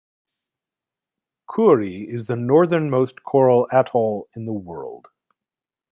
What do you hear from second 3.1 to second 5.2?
coral atoll in the world.